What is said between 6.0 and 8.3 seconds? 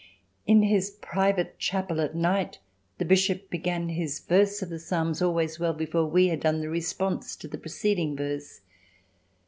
we had done the response to the preceding